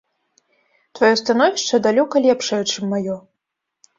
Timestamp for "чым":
2.73-2.83